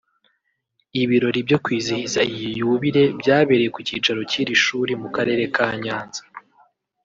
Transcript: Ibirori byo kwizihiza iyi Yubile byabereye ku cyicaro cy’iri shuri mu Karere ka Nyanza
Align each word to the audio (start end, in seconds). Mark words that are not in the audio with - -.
Ibirori 1.01 1.39
byo 1.47 1.57
kwizihiza 1.63 2.19
iyi 2.33 2.49
Yubile 2.59 3.03
byabereye 3.19 3.69
ku 3.75 3.79
cyicaro 3.87 4.21
cy’iri 4.29 4.55
shuri 4.63 4.93
mu 5.01 5.09
Karere 5.15 5.43
ka 5.55 5.67
Nyanza 5.83 6.21